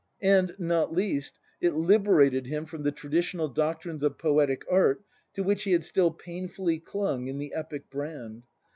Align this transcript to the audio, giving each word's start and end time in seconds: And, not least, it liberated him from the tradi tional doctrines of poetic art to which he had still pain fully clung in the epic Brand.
And, 0.23 0.55
not 0.57 0.91
least, 0.91 1.37
it 1.59 1.75
liberated 1.75 2.47
him 2.47 2.65
from 2.65 2.81
the 2.81 2.91
tradi 2.91 3.19
tional 3.19 3.53
doctrines 3.53 4.01
of 4.01 4.17
poetic 4.17 4.65
art 4.67 5.03
to 5.35 5.43
which 5.43 5.61
he 5.61 5.73
had 5.73 5.83
still 5.83 6.09
pain 6.09 6.47
fully 6.47 6.79
clung 6.79 7.27
in 7.27 7.37
the 7.37 7.53
epic 7.53 7.87
Brand. 7.91 8.41